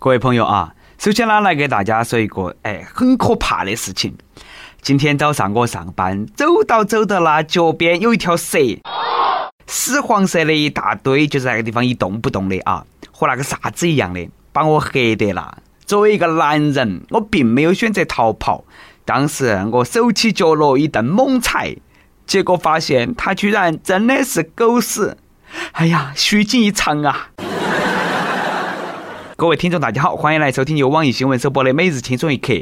[0.00, 4.14] 各位朋友啊，首先呢，来给大家说一个哎很可怕的事情。
[4.80, 8.58] 今天早上我上班，走到走到那脚边有一条蛇，
[9.66, 15.58] 屎黄色的一大堆，就是那个地方一动不动的啊，和那个啥子一样的，把我吓得了。
[15.84, 18.64] 作为一个男人，我并没有选择逃跑，
[19.04, 21.74] 当时我手起脚落，一顿猛踩，
[22.24, 25.16] 结果发现它居然真的是狗屎！
[25.72, 27.30] 哎呀，虚惊一场啊！
[29.40, 32.52] 各位听众，大家好，欢迎来收听由网易新闻首播的《每日轻松一刻》。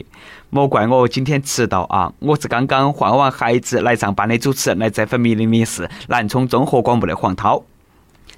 [0.50, 7.62] 莫怪我今天迟到啊，我是刚刚换完孩子来上班的主持人，来自分米的是南充综合广播的黄涛。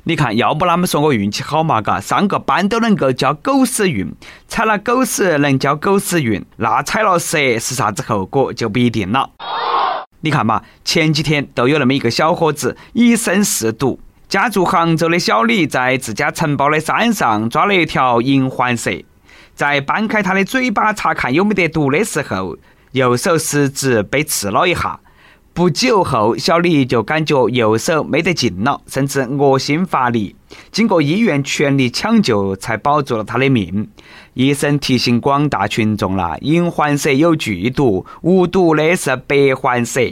[0.05, 1.83] 你看，要不他们说我运气好嘛？
[1.83, 4.15] 嘎，上个班都能够交狗屎运，
[4.47, 9.31] 踩了狗屎能交狗屎运，那踩了蛇是啥子后果就不一定了。
[10.21, 13.99] 你看嘛，前几天都有那么一个小伙子以身试毒。
[14.29, 18.91] 家住杭州的小李在自家承包的山上抓了一条银环蛇，
[19.55, 22.59] 在掰开它的嘴巴查看有没得毒的时候，
[22.93, 25.01] 右手食指被刺了一下。
[25.55, 30.37] 不久后，小李就感觉右手没得劲了，甚至恶心乏力。
[30.71, 33.89] 经过医院全力抢救，才保住了他的命。
[34.35, 40.03] 医生提醒广大群众了：银环蛇有剧毒，无毒的是白环蛇。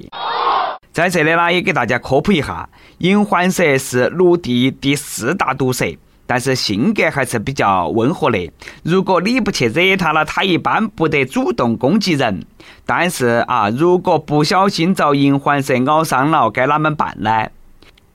[0.97, 2.67] 在这里呢，也给大家科普一下，
[3.01, 5.85] 银环蛇是陆地第四大毒蛇，
[6.27, 8.51] 但是性格还是比较温和的。
[8.83, 12.47] 如果你不去惹它了，它一般不得主动攻击人。
[12.87, 17.51] 但是啊，如果不小心遭银环蛇咬伤了，该啷么办呢？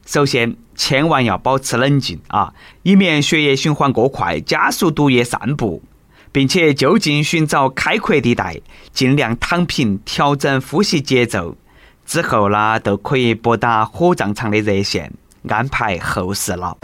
[0.07, 2.51] 首先，千万要保持冷静啊，
[2.81, 5.83] 以免血液循环过快，加速毒液散布，
[6.31, 8.59] 并且就近寻找开阔地带，
[8.91, 11.55] 尽量躺平，调整呼吸节奏。
[12.11, 15.13] 之后呢，都可以拨打火葬场的热线
[15.47, 16.75] 安排后事了。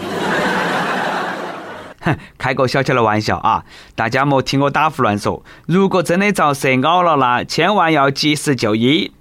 [1.99, 5.43] 哼， 开个小小的玩笑啊，大家莫听我打胡乱说。
[5.65, 9.11] 如果真的遭蛇咬了呢，千万要及时就医。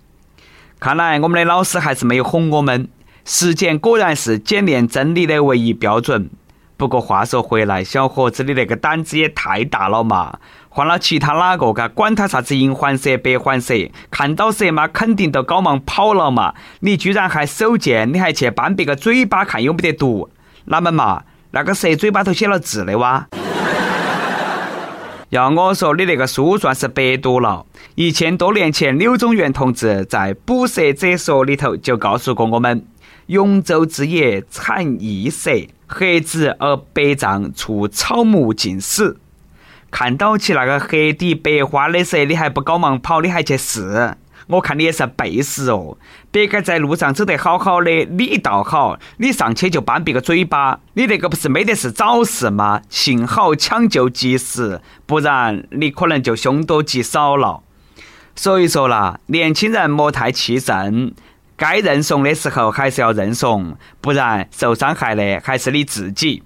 [0.78, 2.88] 看来我们的老师还是没有哄我们。
[3.24, 6.30] 时间果然是检验真理的唯一标准。
[6.76, 10.38] 不过话说回来，小伙子你那个胆子也太大了嘛！
[10.76, 13.72] 换了其他哪个，嘎，管他啥子银环蛇、白环蛇，
[14.10, 16.52] 看到蛇嘛，肯定都赶忙跑了嘛。
[16.80, 20.28] 你居然还手贱，你还去扳别个嘴巴看有没得毒？
[20.66, 21.22] 那么嘛，
[21.52, 23.26] 那个蛇嘴巴头写了字的哇？
[25.30, 27.64] 要我说，你那个书算是白读了。
[27.94, 32.84] 一千多年前，柳宗元同志在《捕蛇者说》里头就告诉过我们：
[33.28, 35.52] 永州之野产异蛇，
[35.86, 39.16] 黑子而白脏，触草木尽死。
[39.98, 44.14] 看到起那个黑底白花的蛇，你还不赶忙跑，你还去试？
[44.46, 45.96] 我看你也是背时哦。
[46.30, 52.82] 别个在路上走得好好的，你倒好，你上去就扳别个嘴巴，你那个不是没得事找事吗？
[52.90, 57.62] 幸好抢救及时，不然你可能就凶多吉少了。
[58.34, 61.14] 所以说啦，年轻人莫太气盛，
[61.56, 66.42] 该认怂的时候还是要认怂，不然受伤害的还是你自己。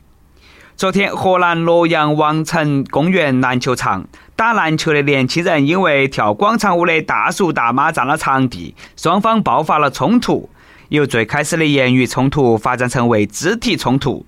[0.81, 10.49] 昨天，河南洛阳王城公园篮球场打篮球的年轻人因为跳广场舞的大叔大妈占了场地，双方爆发了冲突，
[10.89, 14.25] 由最开始的言语冲突发展成为肢体冲突。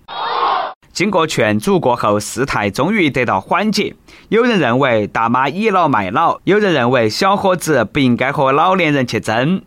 [0.92, 3.94] 经过劝阻过后，事态终于得到缓解。
[4.28, 9.62] 有人认为大妈倚老卖老，有人认为小伙子不应该和老年人去争。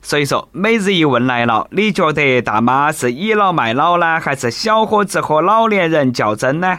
[0.00, 6.78] 所以说，每日一问来了，你觉得大妈是倚老卖老呢，还是小伙子和老年人较真呢？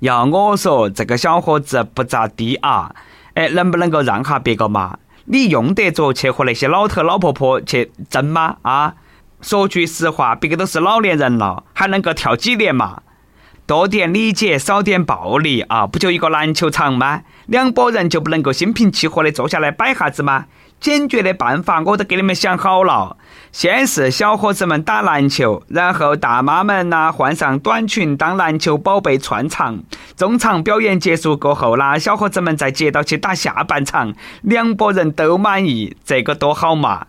[0.00, 2.94] 要我说，这个小伙子不咋地啊！
[3.34, 4.98] 哎，能不能够让下别个嘛？
[5.26, 8.56] 你用得着去和那些老头老婆婆去争吗？
[8.62, 8.94] 啊！
[9.40, 13.02] 说句实话，别个都是老年人了，还能够跳几年嘛？
[13.66, 15.86] 多点理解，少点暴力啊！
[15.86, 17.22] 不就一个篮球场吗？
[17.46, 20.46] 两拨人就不能够心平气和的坐下来摆下子吗？
[20.84, 23.16] 解决的办法我都给你们想好了，
[23.52, 29.82] 先是小伙子们打篮球，然后大妈们呢换上短裙当篮球宝贝串场，
[30.14, 37.06] 中场表演结束过后啦，小伙子们再接到去打下半场，两拨人都满意，这个多好嘛！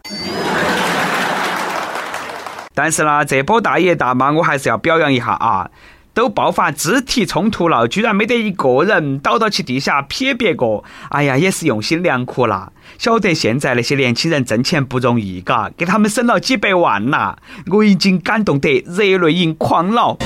[2.73, 5.69] 但是呢，这波大爷大妈我还是要表扬一下啊。
[6.15, 12.71] 都爆发肢体冲突了，居然没得一个人倒到去地下撇别个，哎呀，也是用心良苦啦！
[12.97, 17.35] 晓得现在那些年轻人挣钱不容易，嘎，给他们省了几百万呐，
[17.69, 20.17] 我已经感动得热泪盈眶了。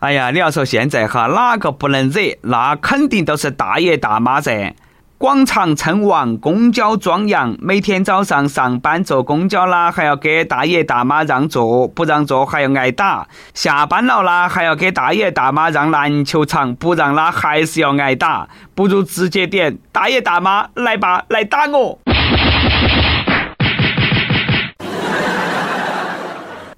[0.00, 4.74] 哎呀，你要说现在哈，哪个不能惹，那肯定都是大爷大妈噻。
[5.22, 7.56] 广场称王，公交装羊。
[7.60, 13.28] 每天早上上班坐公交啦，还要给大爷大妈让座，不让座还要挨打。
[13.54, 18.48] 下班了啦，还要给大爷大妈让篮球场，不让啦还是要挨打。
[18.74, 22.00] 不如直接点大爷大妈来吧，来打我。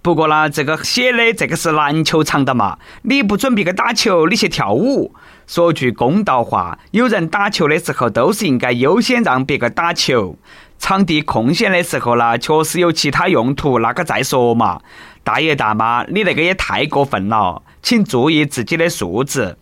[0.05, 5.15] 不过呢，这个写的这个是篮球场的嘛，你不准备个打球，你去跳舞。
[5.47, 10.37] 说句公道话，有人打球的时候都是应该优先让别个打球。
[10.79, 14.83] 场地空闲的时候呢，确实有其他用途，那个再说嘛。
[15.23, 19.57] 大爷大妈，你那个也太过分了，请注意自己的素质。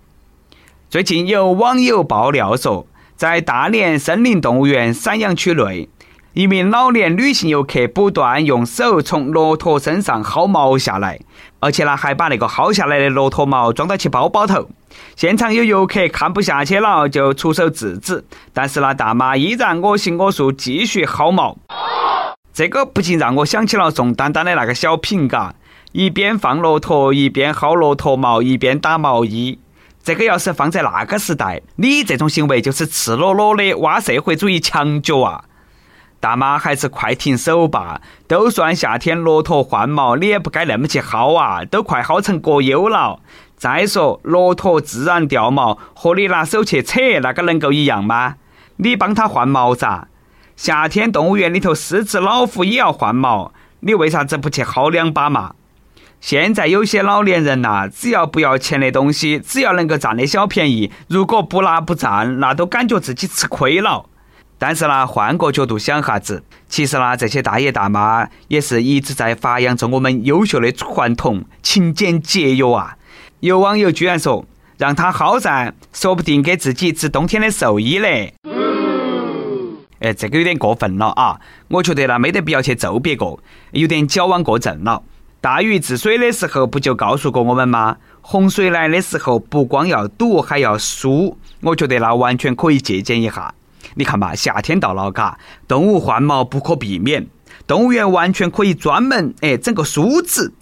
[0.90, 5.88] 最近有网友爆料说，在大连森林动物园散养区内。
[6.34, 11.20] 一名老年女性游客不断用手从骆驼身上薅毛下来，
[11.60, 14.70] 而且呢还把那个薅下来的骆驼毛装到其包包头。
[15.14, 18.24] 现场有游客看不下去了，就出手制止，
[18.54, 21.58] 但是呢大妈依然我行我素，继续薅毛。
[22.54, 25.54] 这个不禁让我想起了宋丹丹的那个小品，嘎，
[25.92, 29.58] 一边放骆驼，一边薅骆驼毛，一边打毛衣。
[30.02, 35.44] 这个要是放在那个时代，你这种行为就是赤裸裸的挖社会主义墙角啊！
[36.22, 38.00] 大妈还是快停手吧！
[38.28, 41.64] 都算夏天骆驼换毛，你也不该那么去薅啊！
[41.64, 43.18] 都快薅成国优了。
[43.56, 48.36] 再说，骆驼自然掉毛和你拿手去扯，那个能够一样吗？
[48.76, 50.06] 你帮他换毛噻。
[50.54, 55.56] 夏天动物园里头狮子、老虎也要换毛，你为啥子不去薅两把嘛？
[56.20, 64.06] 现在有些老年人呐，只要不要钱的东西，只要能够占的小便宜，如果不拿不占，那都感觉自己吃亏了。
[64.64, 72.96] 但是呢，换个角度想哈子，其实呢，这些大爷大妈也是一直在发扬着我们优秀的传统，勤俭节约啊。
[73.40, 74.46] 有网友居然说，
[74.78, 78.34] 让他好噻，说不定给自己织冬天的寿衣嘞。
[79.98, 81.40] 哎，这个有点过分了啊！
[81.66, 83.36] 我觉得呢，没得必要去揍别个，
[83.72, 85.02] 有点矫枉过正了。
[85.40, 87.96] 大禹治水的时候不就告诉过我们吗？
[88.20, 91.36] 洪水来的时候，不光要堵，还要疏。
[91.62, 93.52] 我觉得那完全可以借鉴一下。
[93.94, 95.38] 你看嘛，夏天到了，嘎，
[95.68, 97.26] 动物换毛不可避免，
[97.66, 100.54] 动物园完全可以专门哎整个梳子，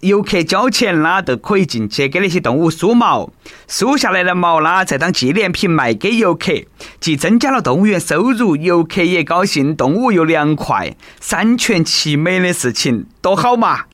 [0.00, 3.30] 游客交钱啦都可以进去给那些动物梳毛，
[3.66, 6.52] 梳下来的毛啦再当纪念品卖给游客，
[7.00, 13.84] 既增加了动物园收入，游客也高兴，动物又凉快，三全其美的事情多好嘛！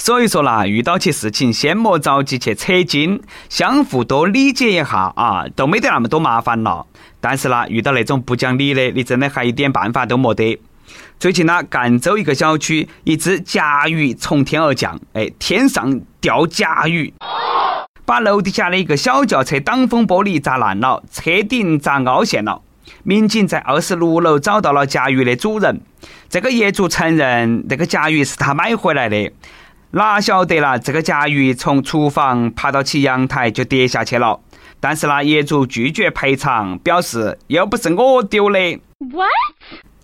[0.00, 3.20] 所以说啦，遇到起事情，先莫着急去扯筋，
[3.50, 6.86] 相互多理解一下啊，都没得那么多麻烦了。
[7.20, 10.58] 但是啦，遇到那种不讲理的，你真的还一点办法都没得。
[11.18, 17.12] 最近呢，赣州一个小区，一只甲鱼从天而降，哎，天上掉甲鱼，
[18.06, 22.62] 把楼底下的一个小轿车挡风玻璃砸烂了，车顶砸凹陷了。
[23.02, 25.82] 民警在二十六楼找到了甲鱼的主人，
[26.30, 29.30] 这个业主承认，那个甲鱼是他买回来的。
[29.92, 30.78] 哪晓得啦？
[30.78, 34.38] 这个甲鱼从厨房爬到其阳台就跌下去了。
[34.78, 38.80] 但是呢，业主拒绝赔偿，表示又不是我丢的。
[38.98, 39.28] What？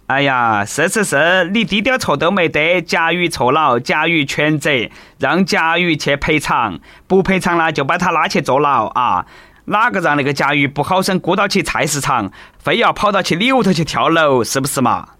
[0.08, 9.24] 哎呀，是是是，你滴点错都没得，甲鱼错了，甲鱼全责，让甲鱼去赔偿，不赔偿呢就把他拉去坐牢啊！
[9.66, 15.10] 哪个让那个甲鱼不好生顾到起菜市场，非要跑到去里屋头去跳楼，是不是嘛？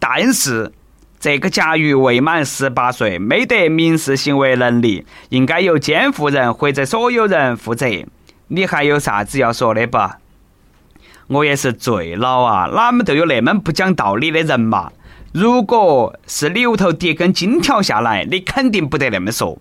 [0.00, 0.72] 但是。
[1.26, 7.84] 这个甲鱼未满十八岁，没得民事行为能力，应该由监护人或者所有人负责。
[8.46, 9.98] 你还有啥子要说的不？
[11.26, 12.70] 我也是醉了啊！
[12.72, 14.92] 哪么都有那么不讲道理的人嘛？
[15.32, 19.58] 如果是你屋头跌根金条下来，你肯定不得那么说。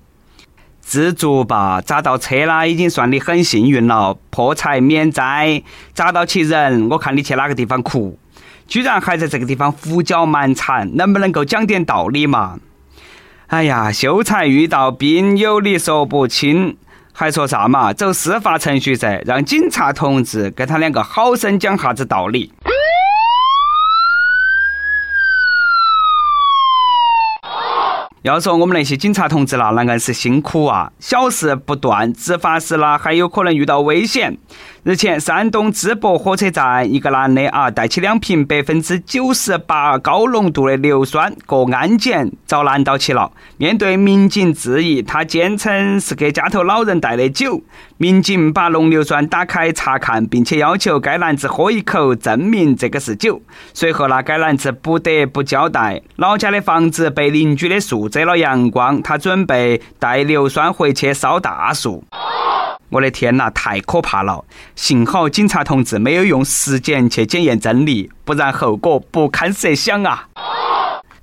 [0.84, 5.64] 知足吧，砸到车啦，已经算你很幸运了，破财免灾。
[5.96, 8.20] 砸到起人，我看你去哪个地方哭。
[8.68, 12.60] 居然还在这个地方胡搅蛮缠，能不能够讲点道理嘛？
[13.48, 16.76] 哎呀，秀才遇到兵，有理说不清，
[17.14, 17.94] 还说啥嘛？
[17.94, 22.52] 走司法程序噻，让警察同志给他两个好生讲哈子道理。
[28.26, 30.92] 要说我们那些警察同志啦，那硬是辛苦啊！
[30.98, 34.36] 小事不断，执法时啦还有可能遇到危险。
[34.82, 43.32] 日前，山东淄博火车站，一个男的啊，带起两瓶百分之九十八高浓度的硫酸过安检，遭拦到起了。
[43.58, 47.62] 面对民警质疑，他坚称是给家头老人带的酒。
[47.98, 53.42] 民警把浓硫酸打开查看，并且要求该男子喝一口，证明这个是酒。
[53.74, 62.02] 随后呢，该男子不得不交代，老家的房子被邻居的树遮了阳光，他准备带硫酸回去烧大树。
[62.88, 64.46] 我的天呐，太可怕了！
[64.74, 70.30] 幸好警察同志没有用实践去检验真理，不然后果不堪设想啊！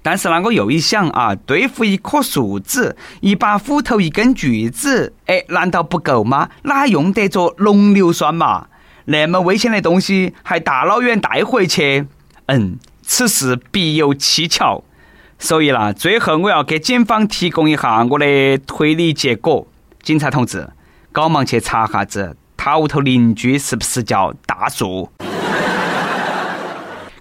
[0.03, 6.51] 但是呢，我又一想啊，对付一棵树子、一把斧头、一根锯子，哎，难道不够吗？
[6.65, 8.67] 哪用得着浓硫酸嘛？
[9.07, 12.07] 那么危险的东西还大老远带回去？
[12.49, 14.85] 嗯，此事必有蹊跷。
[15.43, 19.67] 所以啦，最后我要给警方提供一下我的推理结果。
[20.01, 20.69] 警察同志，
[21.11, 25.11] 赶忙去查下子，他屋头邻居是不是叫大树？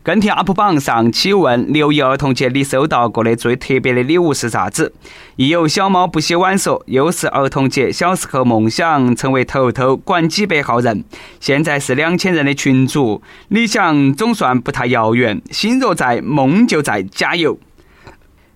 [0.03, 4.93] 跟帖 UP 榜上，期问六一儿童节你收到过的最特别的礼物是啥子？
[5.35, 11.03] 亦有小猫不洗碗说，又是儿童节，小时候梦想成为头头，管几百号人，
[11.39, 17.57] 现在是两千人的群主，理想总算不太遥远，心若在，梦就在，加油！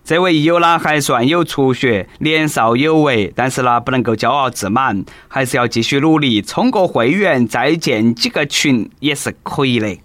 [0.06, 9.98] 这位益友呢还算有出息，年少有为，但是呢不能够骄傲自满，还是要继续努力，充个会员，再建几个群也是可以的。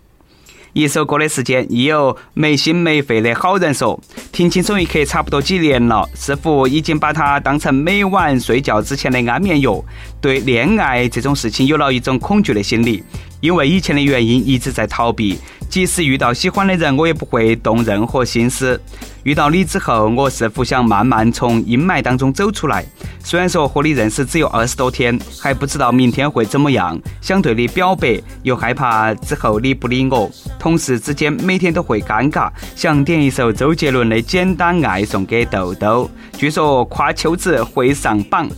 [0.73, 4.01] 一首歌的时间，亦有没心没肺的好人说
[4.33, 9.85] ：“听轻松一刻差不多几年了，似乎已经把它当成每晚睡觉之前的安眠药。
[10.19, 13.03] 对恋爱这种事情有了一种恐惧的心理，
[13.41, 15.39] 因为以前的原因一直在逃避。
[15.69, 18.81] 即使遇到喜欢的人，我也不会动任何心思。”
[19.23, 22.85] 遇到你之后，我似乎想慢慢从阴霾当中走出来。
[23.23, 30.31] 虽然说和你认识只有二十多天，还不知道明天会怎么样，想对你表白，又害怕之后你不理我。
[30.59, 36.11] 同事之间每天都会尴尬，想点一首周杰伦的《简单爱》送给豆豆。
[36.39, 38.49] 据说夸秋子会上榜。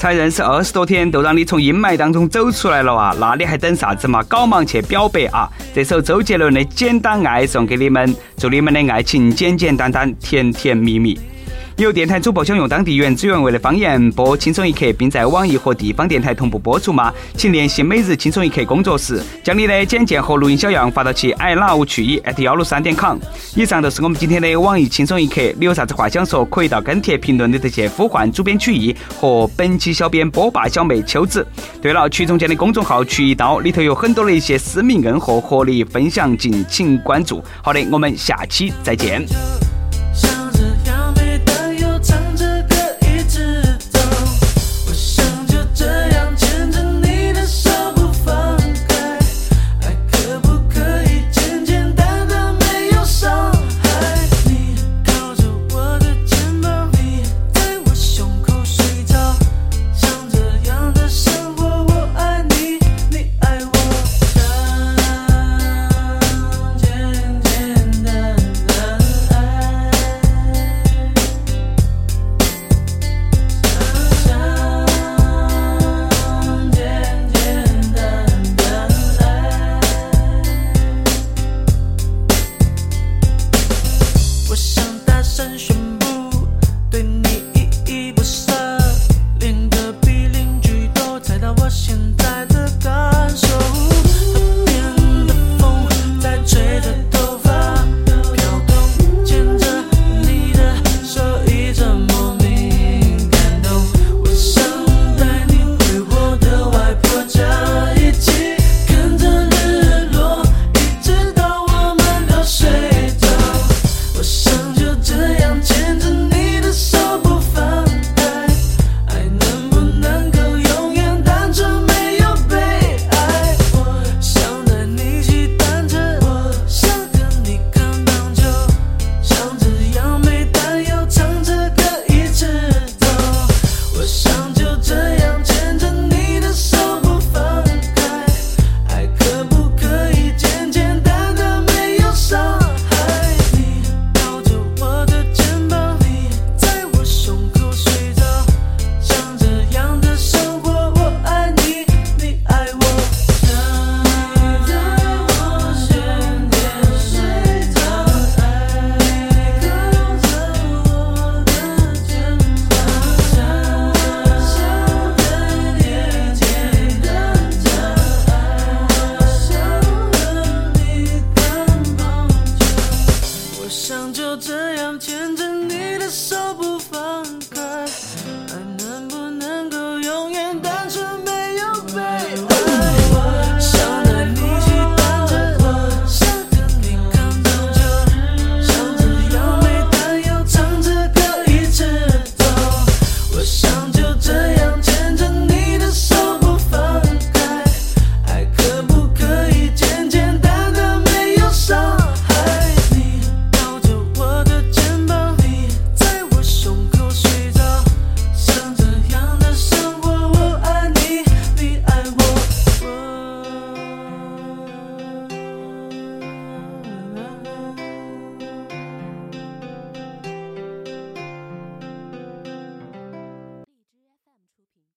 [0.00, 3.14] 才认识二十多天，都让你从阴霾当中走出来了啊！
[3.20, 4.22] 那你还等啥子嘛？
[4.22, 5.46] 赶忙去表白啊！
[5.74, 11.20] 这首周杰伦的《简单爱》送给你们，祝你们的爱情简简单单、甜甜蜜蜜。
[11.84, 17.10] 有电台主播想用当地原汁原味的方言播《轻松一刻》，并在网易和地方电台同步播出吗？
[17.38, 23.18] 请联系每日轻松一刻工作室，将你的简介和录音小样发到其 i love 去一 at 幺六三点 com。
[23.56, 31.46] 以上就是我们今天的网易轻松一刻，你有啥子话想说，可以到跟帖评论里头去呼唤主编曲艺和本期小编波霸小妹秋子。
[31.80, 37.42] 对了，曲中间的公众号曲一刀里头有很多的一些私密干货和你分享，敬请关注。
[37.62, 39.24] 好的，我们下期再见。